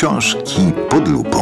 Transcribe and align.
Książki 0.00 0.60
pod 0.90 1.08
lupą. 1.08 1.38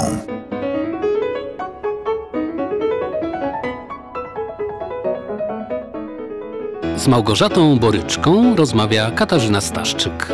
Z 6.97 7.09
Małgorzatą 7.09 7.79
Boryczką 7.79 8.57
rozmawia 8.57 9.11
Katarzyna 9.11 9.61
Staszczyk. 9.61 10.29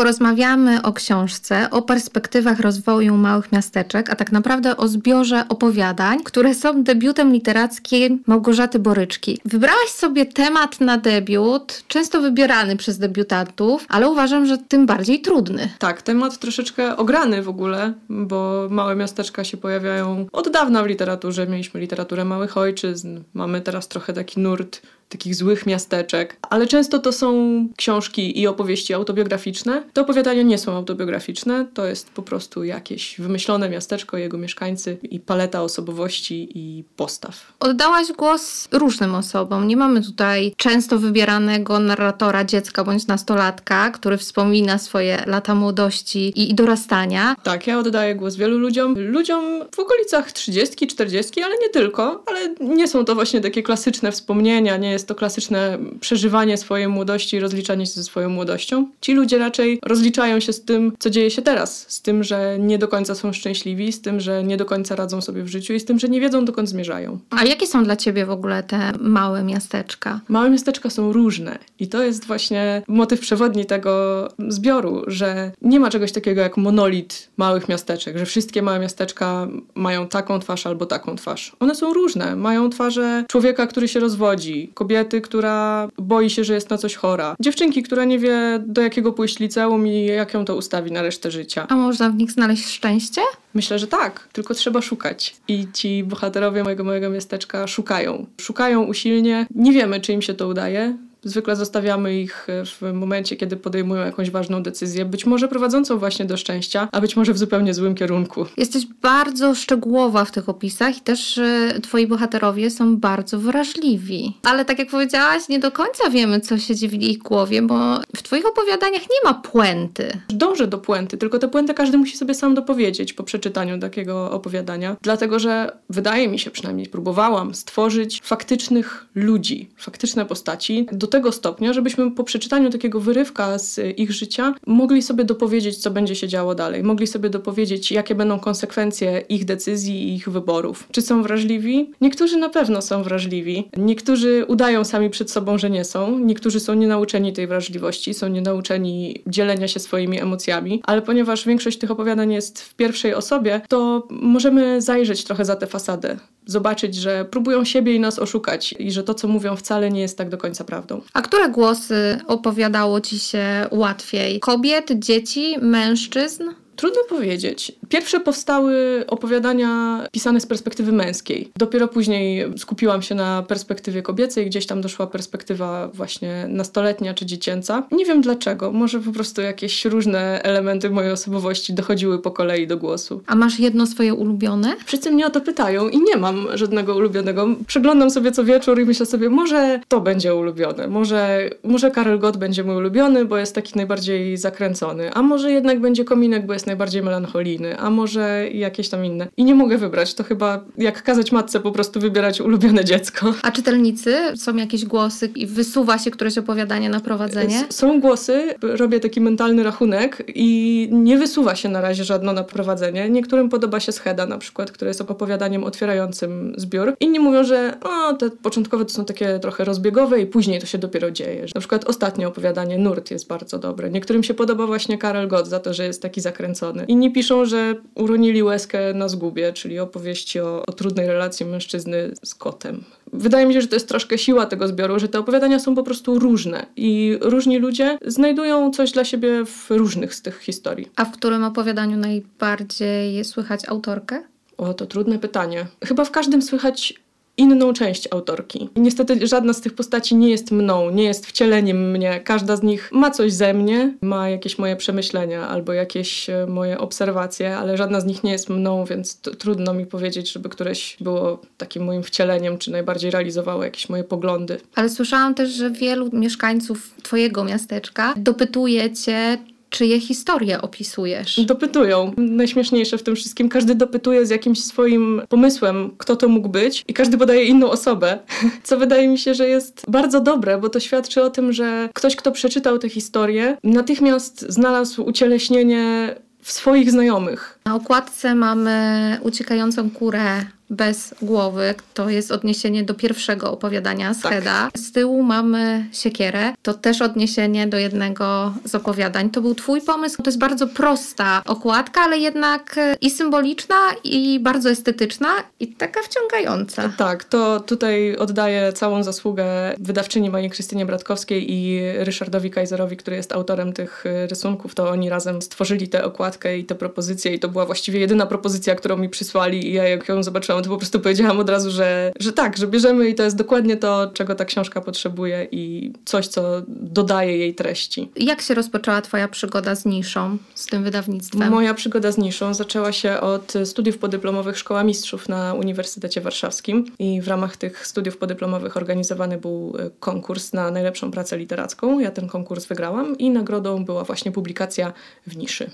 Porozmawiamy 0.00 0.82
o 0.82 0.92
książce, 0.92 1.70
o 1.70 1.82
perspektywach 1.82 2.60
rozwoju 2.60 3.16
małych 3.16 3.52
miasteczek, 3.52 4.10
a 4.10 4.16
tak 4.16 4.32
naprawdę 4.32 4.76
o 4.76 4.88
zbiorze 4.88 5.44
opowiadań, 5.48 6.18
które 6.24 6.54
są 6.54 6.82
debiutem 6.82 7.32
literackim 7.32 8.22
Małgorzaty 8.26 8.78
Boryczki. 8.78 9.40
Wybrałaś 9.44 9.88
sobie 9.88 10.26
temat 10.26 10.80
na 10.80 10.98
debiut, 10.98 11.82
często 11.88 12.20
wybierany 12.20 12.76
przez 12.76 12.98
debiutantów, 12.98 13.84
ale 13.88 14.10
uważam, 14.10 14.46
że 14.46 14.58
tym 14.58 14.86
bardziej 14.86 15.20
trudny. 15.20 15.68
Tak, 15.78 16.02
temat 16.02 16.38
troszeczkę 16.38 16.96
ograny 16.96 17.42
w 17.42 17.48
ogóle, 17.48 17.92
bo 18.08 18.68
małe 18.70 18.96
miasteczka 18.96 19.44
się 19.44 19.56
pojawiają 19.56 20.26
od 20.32 20.50
dawna 20.50 20.82
w 20.82 20.86
literaturze. 20.86 21.46
Mieliśmy 21.46 21.80
literaturę 21.80 22.24
małych 22.24 22.56
ojczyzn, 22.56 23.20
mamy 23.34 23.60
teraz 23.60 23.88
trochę 23.88 24.12
taki 24.12 24.40
nurt 24.40 24.82
takich 25.10 25.34
złych 25.34 25.66
miasteczek, 25.66 26.36
ale 26.50 26.66
często 26.66 26.98
to 26.98 27.12
są 27.12 27.30
książki 27.76 28.40
i 28.40 28.46
opowieści 28.46 28.94
autobiograficzne. 28.94 29.82
Te 29.92 30.00
opowiadania 30.00 30.42
nie 30.42 30.58
są 30.58 30.72
autobiograficzne, 30.72 31.66
to 31.74 31.86
jest 31.86 32.10
po 32.10 32.22
prostu 32.22 32.64
jakieś 32.64 33.20
wymyślone 33.20 33.68
miasteczko, 33.68 34.16
jego 34.16 34.38
mieszkańcy 34.38 34.98
i 35.02 35.20
paleta 35.20 35.62
osobowości 35.62 36.48
i 36.54 36.84
postaw. 36.96 37.52
Oddałaś 37.60 38.12
głos 38.12 38.68
różnym 38.72 39.14
osobom. 39.14 39.68
Nie 39.68 39.76
mamy 39.76 40.02
tutaj 40.02 40.54
często 40.56 40.98
wybieranego 40.98 41.78
narratora 41.78 42.44
dziecka 42.44 42.84
bądź 42.84 43.06
nastolatka, 43.06 43.90
który 43.90 44.16
wspomina 44.16 44.78
swoje 44.78 45.24
lata 45.26 45.54
młodości 45.54 46.18
i, 46.18 46.50
i 46.50 46.54
dorastania. 46.54 47.36
Tak, 47.42 47.66
ja 47.66 47.78
oddaję 47.78 48.14
głos 48.14 48.36
wielu 48.36 48.58
ludziom. 48.58 48.94
Ludziom 48.98 49.44
w 49.74 49.78
okolicach 49.78 50.32
30, 50.32 50.86
40, 50.86 51.42
ale 51.42 51.54
nie 51.58 51.68
tylko, 51.68 52.24
ale 52.26 52.54
nie 52.60 52.88
są 52.88 53.04
to 53.04 53.14
właśnie 53.14 53.40
takie 53.40 53.62
klasyczne 53.62 54.12
wspomnienia, 54.12 54.76
nie 54.76 54.90
jest 54.90 54.99
jest 55.00 55.08
to 55.08 55.14
klasyczne 55.14 55.78
przeżywanie 56.00 56.56
swojej 56.56 56.88
młodości, 56.88 57.40
rozliczanie 57.40 57.86
się 57.86 57.92
ze 57.92 58.04
swoją 58.04 58.28
młodością. 58.28 58.86
Ci 59.00 59.14
ludzie 59.14 59.38
raczej 59.38 59.78
rozliczają 59.82 60.40
się 60.40 60.52
z 60.52 60.64
tym, 60.64 60.92
co 60.98 61.10
dzieje 61.10 61.30
się 61.30 61.42
teraz, 61.42 61.86
z 61.88 62.02
tym, 62.02 62.24
że 62.24 62.56
nie 62.58 62.78
do 62.78 62.88
końca 62.88 63.14
są 63.14 63.32
szczęśliwi, 63.32 63.92
z 63.92 64.00
tym, 64.00 64.20
że 64.20 64.44
nie 64.44 64.56
do 64.56 64.64
końca 64.64 64.96
radzą 64.96 65.20
sobie 65.20 65.42
w 65.42 65.48
życiu 65.48 65.72
i 65.72 65.80
z 65.80 65.84
tym, 65.84 65.98
że 65.98 66.08
nie 66.08 66.20
wiedzą, 66.20 66.44
dokąd 66.44 66.68
zmierzają. 66.68 67.18
A 67.30 67.44
jakie 67.44 67.66
są 67.66 67.84
dla 67.84 67.96
ciebie 67.96 68.26
w 68.26 68.30
ogóle 68.30 68.62
te 68.62 68.92
małe 69.00 69.42
miasteczka? 69.42 70.20
Małe 70.28 70.50
miasteczka 70.50 70.90
są 70.90 71.12
różne 71.12 71.58
i 71.78 71.88
to 71.88 72.02
jest 72.02 72.26
właśnie 72.26 72.82
motyw 72.88 73.20
przewodni 73.20 73.66
tego 73.66 74.28
zbioru, 74.48 75.02
że 75.06 75.52
nie 75.62 75.80
ma 75.80 75.90
czegoś 75.90 76.12
takiego 76.12 76.40
jak 76.40 76.56
monolit 76.56 77.28
małych 77.36 77.68
miasteczek, 77.68 78.18
że 78.18 78.26
wszystkie 78.26 78.62
małe 78.62 78.78
miasteczka 78.78 79.48
mają 79.74 80.08
taką 80.08 80.40
twarz 80.40 80.66
albo 80.66 80.86
taką 80.86 81.16
twarz. 81.16 81.56
One 81.60 81.74
są 81.74 81.92
różne. 81.92 82.36
Mają 82.36 82.70
twarze 82.70 83.24
człowieka, 83.28 83.66
który 83.66 83.88
się 83.88 84.00
rozwodzi, 84.00 84.70
kobiety, 84.74 84.89
kobiety, 84.90 85.20
która 85.20 85.88
boi 85.98 86.30
się, 86.30 86.44
że 86.44 86.54
jest 86.54 86.70
na 86.70 86.78
coś 86.78 86.94
chora. 86.94 87.36
Dziewczynki, 87.40 87.82
która 87.82 88.04
nie 88.04 88.18
wie, 88.18 88.62
do 88.66 88.82
jakiego 88.82 89.12
pójść 89.12 89.38
liceum 89.38 89.86
i 89.86 90.04
jak 90.06 90.34
ją 90.34 90.44
to 90.44 90.56
ustawi 90.56 90.92
na 90.92 91.02
resztę 91.02 91.30
życia. 91.30 91.66
A 91.68 91.76
można 91.76 92.10
w 92.10 92.16
nich 92.16 92.32
znaleźć 92.32 92.66
szczęście? 92.66 93.20
Myślę, 93.54 93.78
że 93.78 93.86
tak, 93.86 94.28
tylko 94.32 94.54
trzeba 94.54 94.82
szukać. 94.82 95.36
I 95.48 95.66
ci 95.72 96.04
bohaterowie 96.04 96.64
mojego 96.64 96.84
małego 96.84 97.10
miasteczka 97.10 97.66
szukają. 97.66 98.26
Szukają 98.40 98.82
usilnie. 98.82 99.46
Nie 99.54 99.72
wiemy, 99.72 100.00
czy 100.00 100.12
im 100.12 100.22
się 100.22 100.34
to 100.34 100.48
udaje. 100.48 100.96
Zwykle 101.24 101.56
zostawiamy 101.56 102.20
ich 102.20 102.46
e, 102.48 102.64
w 102.64 102.92
momencie, 102.92 103.36
kiedy 103.36 103.56
podejmują 103.56 104.04
jakąś 104.04 104.30
ważną 104.30 104.62
decyzję, 104.62 105.04
być 105.04 105.26
może 105.26 105.48
prowadzącą 105.48 105.98
właśnie 105.98 106.24
do 106.24 106.36
szczęścia, 106.36 106.88
a 106.92 107.00
być 107.00 107.16
może 107.16 107.32
w 107.32 107.38
zupełnie 107.38 107.74
złym 107.74 107.94
kierunku. 107.94 108.46
Jesteś 108.56 108.86
bardzo 109.02 109.54
szczegółowa 109.54 110.24
w 110.24 110.30
tych 110.30 110.48
opisach 110.48 110.98
i 110.98 111.00
też 111.00 111.38
y, 111.38 111.80
twoi 111.82 112.06
bohaterowie 112.06 112.70
są 112.70 112.96
bardzo 112.96 113.38
wrażliwi. 113.38 114.36
Ale 114.42 114.64
tak 114.64 114.78
jak 114.78 114.88
powiedziałaś, 114.88 115.48
nie 115.48 115.58
do 115.58 115.72
końca 115.72 116.10
wiemy, 116.10 116.40
co 116.40 116.58
siedzi 116.58 116.88
w 116.88 116.94
ich 116.94 117.18
głowie, 117.18 117.62
bo 117.62 118.00
w 118.16 118.22
twoich 118.22 118.46
opowiadaniach 118.46 119.02
nie 119.02 119.30
ma 119.30 119.34
puenty. 119.34 120.20
Dążę 120.28 120.66
do 120.66 120.78
puenty, 120.78 121.16
tylko 121.16 121.38
tę 121.38 121.48
puentę 121.48 121.74
każdy 121.74 121.98
musi 121.98 122.16
sobie 122.16 122.34
sam 122.34 122.54
dopowiedzieć 122.54 123.12
po 123.12 123.24
przeczytaniu 123.24 123.78
takiego 123.78 124.30
opowiadania. 124.30 124.96
Dlatego, 125.02 125.38
że 125.38 125.72
wydaje 125.90 126.28
mi 126.28 126.38
się 126.38 126.50
przynajmniej, 126.50 126.86
próbowałam 126.86 127.54
stworzyć 127.54 128.20
faktycznych 128.24 129.06
ludzi, 129.14 129.70
faktyczne 129.76 130.26
postaci, 130.26 130.86
do 130.92 131.06
tego 131.10 131.32
stopnia, 131.32 131.72
żebyśmy 131.72 132.10
po 132.10 132.24
przeczytaniu 132.24 132.70
takiego 132.70 133.00
wyrywka 133.00 133.58
z 133.58 133.98
ich 133.98 134.12
życia 134.12 134.54
mogli 134.66 135.02
sobie 135.02 135.24
dopowiedzieć, 135.24 135.76
co 135.76 135.90
będzie 135.90 136.14
się 136.14 136.28
działo 136.28 136.54
dalej. 136.54 136.82
Mogli 136.82 137.06
sobie 137.06 137.30
dopowiedzieć, 137.30 137.92
jakie 137.92 138.14
będą 138.14 138.38
konsekwencje 138.38 139.22
ich 139.28 139.44
decyzji 139.44 140.08
i 140.08 140.14
ich 140.14 140.28
wyborów. 140.28 140.88
Czy 140.92 141.02
są 141.02 141.22
wrażliwi? 141.22 141.90
Niektórzy 142.00 142.36
na 142.36 142.48
pewno 142.48 142.82
są 142.82 143.02
wrażliwi. 143.02 143.68
Niektórzy 143.76 144.44
udają 144.48 144.84
sami 144.84 145.10
przed 145.10 145.30
sobą, 145.30 145.58
że 145.58 145.70
nie 145.70 145.84
są. 145.84 146.18
Niektórzy 146.18 146.60
są 146.60 146.74
nienauczeni 146.74 147.32
tej 147.32 147.46
wrażliwości, 147.46 148.14
są 148.14 148.28
nienauczeni 148.28 149.22
dzielenia 149.26 149.68
się 149.68 149.80
swoimi 149.80 150.20
emocjami, 150.20 150.82
ale 150.84 151.02
ponieważ 151.02 151.46
większość 151.46 151.78
tych 151.78 151.90
opowiadań 151.90 152.32
jest 152.32 152.62
w 152.62 152.74
pierwszej 152.74 153.14
osobie, 153.14 153.60
to 153.68 154.08
możemy 154.10 154.82
zajrzeć 154.82 155.24
trochę 155.24 155.44
za 155.44 155.56
tę 155.56 155.66
fasadę 155.66 156.16
zobaczyć, 156.46 156.94
że 156.94 157.24
próbują 157.24 157.64
siebie 157.64 157.94
i 157.94 158.00
nas 158.00 158.18
oszukać 158.18 158.74
i 158.78 158.92
że 158.92 159.02
to, 159.02 159.14
co 159.14 159.28
mówią, 159.28 159.56
wcale 159.56 159.90
nie 159.90 160.00
jest 160.00 160.18
tak 160.18 160.28
do 160.28 160.38
końca 160.38 160.64
prawdą. 160.64 161.00
A 161.12 161.22
które 161.22 161.48
głosy 161.48 162.18
opowiadało 162.26 163.00
ci 163.00 163.18
się 163.18 163.66
łatwiej? 163.70 164.40
Kobiet, 164.40 164.88
dzieci, 164.94 165.56
mężczyzn? 165.60 166.44
Trudno 166.80 167.00
powiedzieć. 167.08 167.72
Pierwsze 167.88 168.20
powstały 168.20 169.04
opowiadania 169.06 170.00
pisane 170.12 170.40
z 170.40 170.46
perspektywy 170.46 170.92
męskiej. 170.92 171.50
Dopiero 171.56 171.88
później 171.88 172.46
skupiłam 172.56 173.02
się 173.02 173.14
na 173.14 173.42
perspektywie 173.42 174.02
kobiecej, 174.02 174.46
gdzieś 174.46 174.66
tam 174.66 174.80
doszła 174.80 175.06
perspektywa 175.06 175.88
właśnie 175.94 176.46
nastoletnia 176.48 177.14
czy 177.14 177.26
dziecięca. 177.26 177.86
Nie 177.92 178.04
wiem 178.04 178.20
dlaczego, 178.20 178.72
może 178.72 179.00
po 179.00 179.12
prostu 179.12 179.40
jakieś 179.40 179.84
różne 179.84 180.42
elementy 180.42 180.90
mojej 180.90 181.12
osobowości 181.12 181.72
dochodziły 181.72 182.22
po 182.22 182.30
kolei 182.30 182.66
do 182.66 182.76
głosu. 182.76 183.22
A 183.26 183.34
masz 183.34 183.58
jedno 183.58 183.86
swoje 183.86 184.14
ulubione? 184.14 184.76
Wszyscy 184.84 185.10
mnie 185.10 185.26
o 185.26 185.30
to 185.30 185.40
pytają 185.40 185.88
i 185.88 185.98
nie 185.98 186.16
mam 186.16 186.46
żadnego 186.54 186.96
ulubionego. 186.96 187.48
Przeglądam 187.66 188.10
sobie 188.10 188.32
co 188.32 188.44
wieczór 188.44 188.80
i 188.80 188.84
myślę 188.84 189.06
sobie, 189.06 189.28
może 189.28 189.80
to 189.88 190.00
będzie 190.00 190.34
ulubione, 190.34 190.88
może, 190.88 191.50
może 191.64 191.90
Karel 191.90 192.18
Gott 192.18 192.36
będzie 192.36 192.64
mój 192.64 192.76
ulubiony, 192.76 193.24
bo 193.24 193.38
jest 193.38 193.54
taki 193.54 193.72
najbardziej 193.76 194.36
zakręcony, 194.36 195.14
a 195.14 195.22
może 195.22 195.52
jednak 195.52 195.80
będzie 195.80 196.04
Kominek, 196.04 196.46
bo 196.46 196.52
jest 196.52 196.69
najbardziej 196.70 197.02
melancholijny, 197.02 197.78
a 197.78 197.90
może 197.90 198.48
jakieś 198.52 198.88
tam 198.88 199.04
inne. 199.04 199.28
I 199.36 199.44
nie 199.44 199.54
mogę 199.54 199.78
wybrać. 199.78 200.14
To 200.14 200.24
chyba 200.24 200.64
jak 200.78 201.02
kazać 201.02 201.32
matce 201.32 201.60
po 201.60 201.72
prostu 201.72 202.00
wybierać 202.00 202.40
ulubione 202.40 202.84
dziecko. 202.84 203.34
A 203.42 203.50
czytelnicy? 203.50 204.16
Są 204.36 204.56
jakieś 204.56 204.84
głosy 204.84 205.26
i 205.34 205.46
wysuwa 205.46 205.98
się 205.98 206.10
któreś 206.10 206.38
opowiadanie 206.38 206.88
na 206.88 207.00
prowadzenie? 207.00 207.56
S 207.68 207.76
są 207.76 208.00
głosy, 208.00 208.54
robię 208.62 209.00
taki 209.00 209.20
mentalny 209.20 209.62
rachunek 209.62 210.22
i 210.34 210.88
nie 210.92 211.18
wysuwa 211.18 211.54
się 211.54 211.68
na 211.68 211.80
razie 211.80 212.04
żadno 212.04 212.32
na 212.32 212.44
prowadzenie. 212.44 213.10
Niektórym 213.10 213.48
podoba 213.48 213.80
się 213.80 213.92
Scheda 213.92 214.26
na 214.26 214.38
przykład, 214.38 214.70
które 214.70 214.88
jest 214.90 215.00
opowiadaniem 215.00 215.64
otwierającym 215.64 216.54
zbiór. 216.56 216.94
Inni 217.00 217.20
mówią, 217.20 217.44
że 217.44 217.76
o, 217.82 218.12
te 218.14 218.30
początkowe 218.30 218.84
to 218.84 218.90
są 218.90 219.04
takie 219.04 219.38
trochę 219.38 219.64
rozbiegowe 219.64 220.20
i 220.20 220.26
później 220.26 220.60
to 220.60 220.66
się 220.66 220.78
dopiero 220.78 221.10
dzieje. 221.10 221.46
Na 221.54 221.60
przykład 221.60 221.84
ostatnie 221.84 222.28
opowiadanie 222.28 222.78
Nurt 222.78 223.10
jest 223.10 223.28
bardzo 223.28 223.58
dobre. 223.58 223.90
Niektórym 223.90 224.22
się 224.22 224.34
podoba 224.34 224.66
właśnie 224.66 224.98
Karel 224.98 225.28
Gott 225.28 225.48
za 225.48 225.60
to, 225.60 225.74
że 225.74 225.86
jest 225.86 226.02
taki 226.02 226.20
zakręcony. 226.20 226.59
Inni 226.88 227.12
piszą, 227.12 227.44
że 227.44 227.74
uronili 227.94 228.42
łezkę 228.42 228.94
na 228.94 229.08
zgubie, 229.08 229.52
czyli 229.52 229.78
opowieści 229.78 230.40
o, 230.40 230.66
o 230.66 230.72
trudnej 230.72 231.06
relacji 231.06 231.46
mężczyzny 231.46 232.14
z 232.24 232.34
kotem. 232.34 232.84
Wydaje 233.12 233.46
mi 233.46 233.54
się, 233.54 233.60
że 233.60 233.68
to 233.68 233.76
jest 233.76 233.88
troszkę 233.88 234.18
siła 234.18 234.46
tego 234.46 234.68
zbioru, 234.68 234.98
że 234.98 235.08
te 235.08 235.18
opowiadania 235.18 235.58
są 235.58 235.74
po 235.74 235.82
prostu 235.82 236.18
różne 236.18 236.66
i 236.76 237.18
różni 237.20 237.58
ludzie 237.58 237.98
znajdują 238.06 238.70
coś 238.70 238.92
dla 238.92 239.04
siebie 239.04 239.44
w 239.46 239.70
różnych 239.70 240.14
z 240.14 240.22
tych 240.22 240.38
historii. 240.40 240.88
A 240.96 241.04
w 241.04 241.12
którym 241.12 241.44
opowiadaniu 241.44 241.96
najbardziej 241.96 243.24
słychać 243.24 243.68
autorkę? 243.68 244.22
O, 244.58 244.74
to 244.74 244.86
trudne 244.86 245.18
pytanie. 245.18 245.66
Chyba 245.84 246.04
w 246.04 246.10
każdym 246.10 246.42
słychać 246.42 246.94
inną 247.40 247.72
część 247.72 248.08
autorki. 248.10 248.68
Niestety 248.76 249.26
żadna 249.26 249.52
z 249.52 249.60
tych 249.60 249.74
postaci 249.74 250.16
nie 250.16 250.30
jest 250.30 250.50
mną, 250.50 250.90
nie 250.90 251.04
jest 251.04 251.26
wcieleniem 251.26 251.90
mnie. 251.90 252.20
Każda 252.24 252.56
z 252.56 252.62
nich 252.62 252.90
ma 252.92 253.10
coś 253.10 253.32
ze 253.32 253.54
mnie, 253.54 253.94
ma 254.02 254.28
jakieś 254.28 254.58
moje 254.58 254.76
przemyślenia 254.76 255.48
albo 255.48 255.72
jakieś 255.72 256.30
e, 256.30 256.46
moje 256.48 256.78
obserwacje, 256.78 257.56
ale 257.56 257.76
żadna 257.76 258.00
z 258.00 258.04
nich 258.04 258.24
nie 258.24 258.32
jest 258.32 258.48
mną, 258.48 258.84
więc 258.84 259.20
trudno 259.20 259.74
mi 259.74 259.86
powiedzieć, 259.86 260.32
żeby 260.32 260.48
któreś 260.48 260.96
było 261.00 261.42
takim 261.56 261.84
moim 261.84 262.02
wcieleniem, 262.02 262.58
czy 262.58 262.70
najbardziej 262.70 263.10
realizowało 263.10 263.64
jakieś 263.64 263.88
moje 263.88 264.04
poglądy. 264.04 264.60
Ale 264.74 264.88
słyszałam 264.88 265.34
też, 265.34 265.50
że 265.50 265.70
wielu 265.70 266.10
mieszkańców 266.12 266.94
twojego 267.02 267.44
miasteczka 267.44 268.14
dopytuje 268.16 268.92
cię, 268.92 269.38
czyje 269.70 270.00
historie 270.00 270.62
opisujesz. 270.62 271.40
Dopytują. 271.40 272.12
Najśmieszniejsze 272.16 272.98
w 272.98 273.02
tym 273.02 273.16
wszystkim, 273.16 273.48
każdy 273.48 273.74
dopytuje 273.74 274.26
z 274.26 274.30
jakimś 274.30 274.64
swoim 274.64 275.22
pomysłem, 275.28 275.90
kto 275.98 276.16
to 276.16 276.28
mógł 276.28 276.48
być 276.48 276.84
i 276.88 276.94
każdy 276.94 277.18
podaje 277.18 277.44
inną 277.44 277.70
osobę, 277.70 278.18
co 278.62 278.78
wydaje 278.78 279.08
mi 279.08 279.18
się, 279.18 279.34
że 279.34 279.48
jest 279.48 279.84
bardzo 279.88 280.20
dobre, 280.20 280.58
bo 280.58 280.68
to 280.68 280.80
świadczy 280.80 281.22
o 281.22 281.30
tym, 281.30 281.52
że 281.52 281.88
ktoś, 281.94 282.16
kto 282.16 282.32
przeczytał 282.32 282.78
tę 282.78 282.88
historię, 282.88 283.56
natychmiast 283.64 284.46
znalazł 284.48 285.02
ucieleśnienie 285.02 286.14
w 286.42 286.52
swoich 286.52 286.90
znajomych. 286.90 287.58
Na 287.64 287.74
okładce 287.74 288.34
mamy 288.34 289.18
uciekającą 289.22 289.90
kurę 289.90 290.44
bez 290.70 291.14
głowy. 291.22 291.74
To 291.94 292.10
jest 292.10 292.32
odniesienie 292.32 292.82
do 292.82 292.94
pierwszego 292.94 293.52
opowiadania 293.52 294.14
z 294.14 294.20
Tak. 294.20 294.32
Heda. 294.32 294.70
Z 294.76 294.92
tyłu 294.92 295.22
mamy 295.22 295.88
siekierę. 295.92 296.52
To 296.62 296.74
też 296.74 297.02
odniesienie 297.02 297.66
do 297.66 297.78
jednego 297.78 298.54
z 298.64 298.74
opowiadań. 298.74 299.30
To 299.30 299.40
był 299.40 299.54
twój 299.54 299.80
pomysł. 299.80 300.22
To 300.22 300.30
jest 300.30 300.38
bardzo 300.38 300.66
prosta 300.66 301.42
okładka, 301.46 302.00
ale 302.00 302.18
jednak 302.18 302.76
i 303.00 303.10
symboliczna, 303.10 303.76
i 304.04 304.40
bardzo 304.40 304.70
estetyczna, 304.70 305.28
i 305.60 305.68
taka 305.68 306.00
wciągająca. 306.02 306.92
Tak, 306.96 307.24
to 307.24 307.60
tutaj 307.60 308.16
oddaję 308.16 308.72
całą 308.72 309.02
zasługę 309.02 309.74
wydawczyni 309.78 310.30
mojej 310.30 310.50
Krystynie 310.50 310.86
Bratkowskiej 310.86 311.52
i 311.52 311.80
Ryszardowi 311.96 312.50
Kaiserowi, 312.50 312.96
który 312.96 313.16
jest 313.16 313.32
autorem 313.32 313.72
tych 313.72 314.04
rysunków. 314.30 314.74
To 314.74 314.90
oni 314.90 315.10
razem 315.10 315.42
stworzyli 315.42 315.88
tę 315.88 316.04
okładkę 316.04 316.58
i 316.58 316.64
tę 316.64 316.74
propozycję 316.74 317.34
i 317.34 317.38
to 317.38 317.48
była 317.50 317.66
właściwie 317.66 318.00
jedyna 318.00 318.26
propozycja, 318.26 318.74
którą 318.74 318.96
mi 318.96 319.08
przysłali 319.08 319.68
i 319.68 319.72
ja 319.72 319.88
jak 319.88 320.08
ją 320.08 320.22
zobaczyłam, 320.22 320.62
to 320.62 320.70
po 320.70 320.76
prostu 320.76 321.00
powiedziałam 321.00 321.40
od 321.40 321.50
razu, 321.50 321.70
że, 321.70 322.12
że 322.20 322.32
tak, 322.32 322.56
że 322.56 322.66
bierzemy 322.66 323.08
i 323.08 323.14
to 323.14 323.22
jest 323.22 323.36
dokładnie 323.36 323.76
to, 323.76 324.10
czego 324.14 324.34
ta 324.34 324.44
książka 324.44 324.80
potrzebuje 324.80 325.48
i 325.50 325.92
coś, 326.04 326.26
co 326.26 326.62
dodaje 326.68 327.38
jej 327.38 327.54
treści. 327.54 328.10
Jak 328.16 328.40
się 328.40 328.54
rozpoczęła 328.54 329.02
twoja 329.02 329.28
przygoda 329.28 329.74
z 329.74 329.84
niszą, 329.84 330.38
z 330.54 330.66
tym 330.66 330.84
wydawnictwem? 330.84 331.50
Moja 331.50 331.74
przygoda 331.74 332.12
z 332.12 332.18
niszą 332.18 332.54
zaczęła 332.54 332.92
się 332.92 333.20
od 333.20 333.52
studiów 333.64 333.98
podyplomowych 333.98 334.58
Szkoła 334.58 334.84
Mistrzów 334.84 335.28
na 335.28 335.54
Uniwersytecie 335.54 336.20
Warszawskim 336.20 336.84
i 336.98 337.20
w 337.20 337.28
ramach 337.28 337.56
tych 337.56 337.86
studiów 337.86 338.16
podyplomowych 338.16 338.76
organizowany 338.76 339.38
był 339.38 339.76
e, 339.78 339.90
konkurs 340.00 340.52
na 340.52 340.70
najlepszą 340.70 341.10
pracę 341.10 341.38
literacką. 341.38 341.98
Ja 341.98 342.10
ten 342.10 342.28
konkurs 342.28 342.66
wygrałam 342.66 343.18
i 343.18 343.30
nagrodą 343.30 343.84
była 343.84 344.04
właśnie 344.04 344.32
publikacja 344.32 344.92
w 345.26 345.36
niszy. 345.36 345.70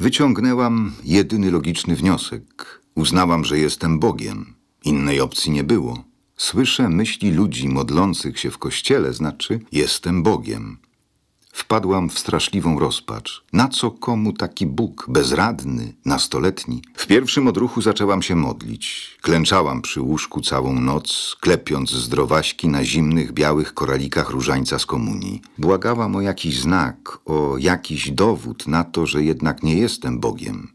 Wyciągnęłam 0.00 0.92
jedyny 1.04 1.50
logiczny 1.50 1.96
wniosek. 1.96 2.80
Uznałam, 2.94 3.44
że 3.44 3.58
jestem 3.58 3.98
Bogiem. 3.98 4.54
Innej 4.84 5.20
opcji 5.20 5.52
nie 5.52 5.64
było. 5.64 6.04
Słyszę 6.36 6.88
myśli 6.88 7.30
ludzi 7.30 7.68
modlących 7.68 8.38
się 8.38 8.50
w 8.50 8.58
kościele, 8.58 9.12
znaczy 9.12 9.60
jestem 9.72 10.22
Bogiem. 10.22 10.78
Wpadłam 11.52 12.10
w 12.10 12.18
straszliwą 12.18 12.78
rozpacz. 12.78 13.44
Na 13.52 13.68
co 13.68 13.90
komu 13.90 14.32
taki 14.32 14.66
Bóg, 14.66 15.06
bezradny, 15.08 15.92
nastoletni? 16.04 16.82
W 16.94 17.06
pierwszym 17.06 17.48
odruchu 17.48 17.82
zaczęłam 17.82 18.22
się 18.22 18.36
modlić. 18.36 19.16
Klęczałam 19.22 19.82
przy 19.82 20.00
łóżku 20.00 20.40
całą 20.40 20.80
noc, 20.80 21.36
klepiąc 21.40 21.90
zdrowaśki 21.90 22.68
na 22.68 22.84
zimnych, 22.84 23.32
białych 23.32 23.74
koralikach 23.74 24.30
różańca 24.30 24.78
z 24.78 24.86
komunii. 24.86 25.42
Błagałam 25.58 26.16
o 26.16 26.20
jakiś 26.20 26.60
znak, 26.60 27.18
o 27.24 27.56
jakiś 27.58 28.10
dowód 28.10 28.66
na 28.66 28.84
to, 28.84 29.06
że 29.06 29.22
jednak 29.22 29.62
nie 29.62 29.74
jestem 29.74 30.20
Bogiem. 30.20 30.72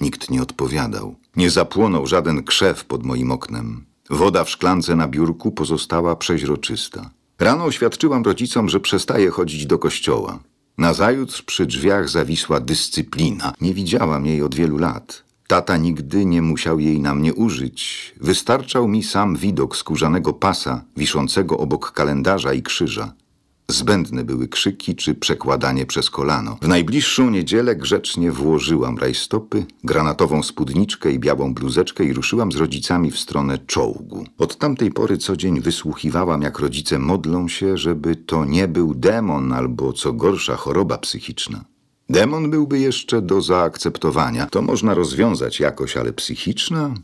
Nikt 0.00 0.30
nie 0.30 0.42
odpowiadał. 0.42 1.16
Nie 1.36 1.50
zapłonął 1.50 2.06
żaden 2.06 2.42
krzew 2.42 2.84
pod 2.84 3.04
moim 3.04 3.32
oknem. 3.32 3.86
Woda 4.10 4.44
w 4.44 4.50
szklance 4.50 4.96
na 4.96 5.08
biurku 5.08 5.52
pozostała 5.52 6.16
przeźroczysta. 6.16 7.10
Rano 7.38 7.64
oświadczyłam 7.64 8.22
rodzicom, 8.22 8.68
że 8.68 8.80
przestaję 8.80 9.30
chodzić 9.30 9.66
do 9.66 9.78
kościoła. 9.78 10.38
Nazajutrz 10.78 11.42
przy 11.42 11.66
drzwiach 11.66 12.08
zawisła 12.08 12.60
dyscyplina. 12.60 13.52
Nie 13.60 13.74
widziałam 13.74 14.26
jej 14.26 14.42
od 14.42 14.54
wielu 14.54 14.78
lat. 14.78 15.24
Tata 15.46 15.76
nigdy 15.76 16.26
nie 16.26 16.42
musiał 16.42 16.80
jej 16.80 17.00
na 17.00 17.14
mnie 17.14 17.34
użyć. 17.34 18.14
Wystarczał 18.20 18.88
mi 18.88 19.02
sam 19.02 19.36
widok 19.36 19.76
skórzanego 19.76 20.32
pasa 20.32 20.84
wiszącego 20.96 21.58
obok 21.58 21.92
kalendarza 21.92 22.52
i 22.52 22.62
krzyża. 22.62 23.12
Zbędne 23.70 24.24
były 24.24 24.48
krzyki 24.48 24.96
czy 24.96 25.14
przekładanie 25.14 25.86
przez 25.86 26.10
kolano. 26.10 26.58
W 26.62 26.68
najbliższą 26.68 27.30
niedzielę 27.30 27.76
grzecznie 27.76 28.32
włożyłam 28.32 28.98
rajstopy, 28.98 29.66
granatową 29.84 30.42
spódniczkę 30.42 31.12
i 31.12 31.18
białą 31.18 31.54
bluzeczkę 31.54 32.04
i 32.04 32.12
ruszyłam 32.12 32.52
z 32.52 32.56
rodzicami 32.56 33.10
w 33.10 33.18
stronę 33.18 33.58
czołgu. 33.66 34.24
Od 34.38 34.58
tamtej 34.58 34.90
pory 34.90 35.18
co 35.18 35.36
dzień 35.36 35.60
wysłuchiwałam, 35.60 36.42
jak 36.42 36.58
rodzice 36.58 36.98
modlą 36.98 37.48
się, 37.48 37.78
żeby 37.78 38.16
to 38.16 38.44
nie 38.44 38.68
był 38.68 38.94
demon 38.94 39.52
albo 39.52 39.92
co 39.92 40.12
gorsza 40.12 40.56
choroba 40.56 40.98
psychiczna. 40.98 41.64
Demon 42.10 42.50
byłby 42.50 42.78
jeszcze 42.78 43.22
do 43.22 43.42
zaakceptowania. 43.42 44.46
To 44.46 44.62
można 44.62 44.94
rozwiązać 44.94 45.60
jakoś, 45.60 45.96
ale 45.96 46.12
psychiczna? 46.12 46.94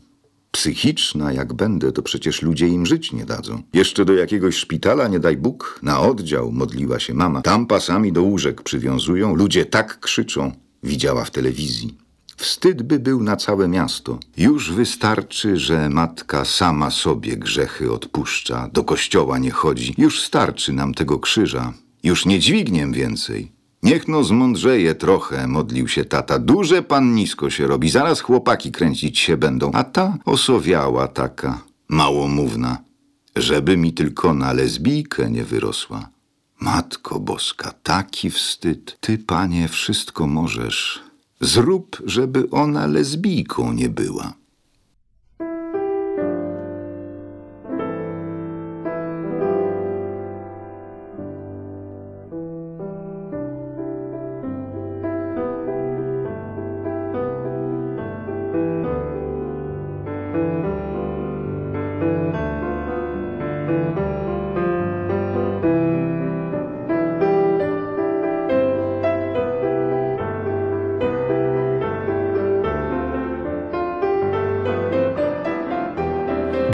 Psychiczna, 0.55 1.33
jak 1.33 1.53
będę, 1.53 1.91
to 1.91 2.01
przecież 2.01 2.41
ludzie 2.41 2.67
im 2.67 2.85
żyć 2.85 3.13
nie 3.13 3.25
dadzą. 3.25 3.61
Jeszcze 3.73 4.05
do 4.05 4.13
jakiegoś 4.13 4.55
szpitala, 4.55 5.07
nie 5.07 5.19
daj 5.19 5.37
Bóg, 5.37 5.79
na 5.83 5.99
oddział 5.99 6.51
modliła 6.51 6.99
się 6.99 7.13
mama. 7.13 7.41
Tam 7.41 7.67
pasami 7.67 8.11
do 8.11 8.23
łóżek 8.23 8.61
przywiązują, 8.61 9.35
ludzie 9.35 9.65
tak 9.65 9.99
krzyczą. 9.99 10.51
Widziała 10.83 11.25
w 11.25 11.31
telewizji. 11.31 11.97
Wstyd 12.37 12.83
by 12.83 12.99
był 12.99 13.23
na 13.23 13.35
całe 13.35 13.67
miasto. 13.67 14.19
Już 14.37 14.71
wystarczy, 14.71 15.57
że 15.57 15.89
matka 15.89 16.45
sama 16.45 16.91
sobie 16.91 17.37
grzechy 17.37 17.91
odpuszcza, 17.91 18.69
do 18.73 18.83
kościoła 18.83 19.37
nie 19.37 19.51
chodzi. 19.51 19.95
Już 19.97 20.21
starczy 20.21 20.73
nam 20.73 20.93
tego 20.93 21.19
krzyża. 21.19 21.73
Już 22.03 22.25
nie 22.25 22.39
dźwigniem 22.39 22.93
więcej. 22.93 23.51
Niech 23.85 24.07
no 24.07 24.23
zmądrzeje 24.23 24.95
trochę, 24.95 25.47
modlił 25.47 25.87
się 25.87 26.05
tata. 26.05 26.39
Duże 26.39 26.83
pan 26.83 27.15
nisko 27.15 27.49
się 27.49 27.67
robi, 27.67 27.89
zaraz 27.89 28.21
chłopaki 28.21 28.71
kręcić 28.71 29.19
się 29.19 29.37
będą. 29.37 29.71
A 29.71 29.83
ta 29.83 30.17
osowiała 30.25 31.07
taka, 31.07 31.61
małomówna, 31.89 32.77
żeby 33.35 33.77
mi 33.77 33.93
tylko 33.93 34.33
na 34.33 34.53
lesbijkę 34.53 35.31
nie 35.31 35.43
wyrosła. 35.43 36.09
Matko 36.59 37.19
Boska, 37.19 37.71
taki 37.83 38.29
wstyd. 38.29 38.97
Ty, 38.99 39.17
panie, 39.17 39.67
wszystko 39.67 40.27
możesz. 40.27 41.03
Zrób, 41.41 42.01
żeby 42.05 42.49
ona 42.49 42.87
lesbijką 42.87 43.73
nie 43.73 43.89
była. 43.89 44.33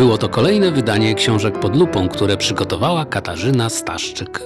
Było 0.01 0.17
to 0.17 0.29
kolejne 0.29 0.72
wydanie 0.72 1.15
książek 1.15 1.60
pod 1.60 1.75
lupą, 1.75 2.10
które 2.10 2.38
przygotowała 2.38 3.05
Katarzyna 3.05 3.70
Staszczyk. 3.70 4.39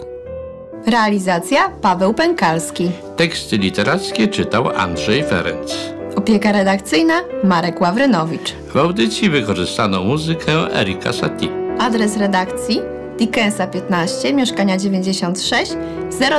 Realizacja 0.87 1.69
Paweł 1.69 2.13
Pękalski. 2.13 2.91
Teksty 3.15 3.57
literackie 3.57 4.27
czytał 4.27 4.69
Andrzej 4.69 5.23
Ferenc. 5.23 5.75
Opieka 6.15 6.51
redakcyjna 6.51 7.21
Marek 7.43 7.81
Ławrynowicz. 7.81 8.53
W 8.73 8.77
audycji 8.77 9.29
wykorzystano 9.29 10.03
muzykę 10.03 10.51
Erika 10.79 11.13
Satie. 11.13 11.47
Adres 11.79 12.17
redakcji 12.17 12.81
Dickensa 13.17 13.67
15, 13.67 14.33
mieszkania 14.33 14.77
96, 14.77 15.77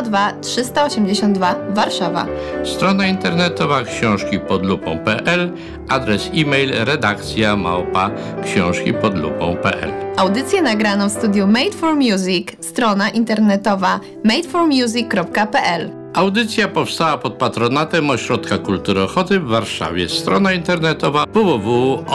02 0.04 0.32
382 0.40 1.54
Warszawa. 1.74 2.26
Strona 2.64 3.06
internetowa 3.06 3.82
książki 3.82 4.40
pod 4.40 4.66
lupą.pl, 4.66 5.52
adres 5.88 6.30
e-mail 6.34 6.72
redakcja 6.84 7.56
małpa 7.56 8.10
książki 8.44 8.92
pod 8.92 9.18
lupą.pl. 9.18 9.90
Audycję 10.16 10.62
nagrano 10.62 11.08
w 11.08 11.12
studiu 11.12 11.46
Made 11.46 11.72
for 11.72 11.96
Music, 11.96 12.48
strona 12.60 13.10
internetowa 13.10 14.00
madeformusic.pl. 14.24 15.90
Audycja 16.14 16.68
powstała 16.68 17.18
pod 17.18 17.34
patronatem 17.34 18.10
Ośrodka 18.10 18.58
Kultury 18.58 19.02
Ochoty 19.02 19.40
w 19.40 19.46
Warszawie. 19.46 20.08
Strona 20.08 20.52
internetowa 20.52 21.24
www.oko.com.pl 21.32 22.06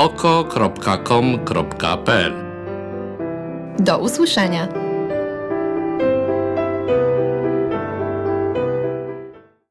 Do 3.80 3.98
usłyszenia. 3.98 4.81